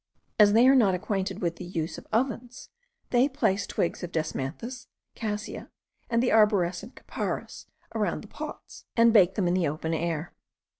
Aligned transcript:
As 0.39 0.53
they 0.53 0.67
are 0.67 0.73
not 0.73 0.95
acquainted 0.95 1.43
with 1.43 1.57
the 1.57 1.63
use 1.63 1.99
of 1.99 2.07
ovens, 2.11 2.69
they 3.11 3.29
place 3.29 3.67
twigs 3.67 4.01
of 4.01 4.11
desmanthus, 4.11 4.87
cassia, 5.13 5.69
and 6.09 6.23
the 6.23 6.31
arborescent 6.31 6.95
capparis, 6.95 7.67
around 7.93 8.21
the 8.23 8.27
pots, 8.27 8.85
and 8.97 9.13
bake 9.13 9.35
them 9.35 9.47
in 9.47 9.53
the 9.53 9.67
open 9.67 9.93
air. 9.93 10.33